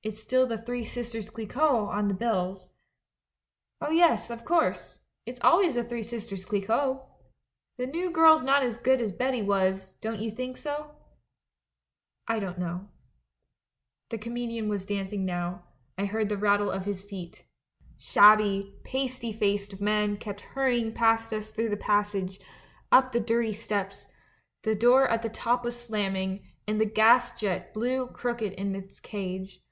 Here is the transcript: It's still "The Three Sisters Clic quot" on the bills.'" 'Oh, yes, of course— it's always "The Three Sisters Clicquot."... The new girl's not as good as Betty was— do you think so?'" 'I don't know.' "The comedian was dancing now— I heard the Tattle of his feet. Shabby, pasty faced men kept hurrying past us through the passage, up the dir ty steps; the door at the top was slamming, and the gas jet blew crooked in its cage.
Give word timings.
It's 0.10 0.18
still 0.18 0.46
"The 0.46 0.56
Three 0.56 0.86
Sisters 0.86 1.28
Clic 1.28 1.52
quot" 1.52 1.94
on 1.94 2.08
the 2.08 2.14
bills.'" 2.14 2.70
'Oh, 3.82 3.90
yes, 3.90 4.30
of 4.30 4.46
course— 4.46 5.00
it's 5.26 5.38
always 5.42 5.74
"The 5.74 5.84
Three 5.84 6.02
Sisters 6.02 6.46
Clicquot."... 6.46 7.02
The 7.76 7.84
new 7.86 8.10
girl's 8.10 8.42
not 8.42 8.62
as 8.62 8.78
good 8.78 9.02
as 9.02 9.12
Betty 9.12 9.42
was— 9.42 9.92
do 10.00 10.14
you 10.14 10.30
think 10.30 10.56
so?'" 10.56 10.92
'I 12.28 12.38
don't 12.38 12.58
know.' 12.58 12.88
"The 14.08 14.16
comedian 14.16 14.70
was 14.70 14.86
dancing 14.86 15.26
now— 15.26 15.64
I 15.98 16.06
heard 16.06 16.30
the 16.30 16.40
Tattle 16.40 16.70
of 16.70 16.86
his 16.86 17.04
feet. 17.04 17.44
Shabby, 17.98 18.74
pasty 18.84 19.32
faced 19.32 19.82
men 19.82 20.16
kept 20.16 20.40
hurrying 20.56 20.94
past 20.94 21.30
us 21.34 21.52
through 21.52 21.68
the 21.68 21.76
passage, 21.76 22.40
up 22.90 23.12
the 23.12 23.20
dir 23.20 23.44
ty 23.44 23.50
steps; 23.52 24.06
the 24.62 24.74
door 24.74 25.06
at 25.08 25.20
the 25.20 25.28
top 25.28 25.62
was 25.62 25.78
slamming, 25.78 26.42
and 26.66 26.80
the 26.80 26.86
gas 26.86 27.38
jet 27.38 27.74
blew 27.74 28.06
crooked 28.06 28.54
in 28.54 28.74
its 28.74 28.98
cage. 28.98 29.62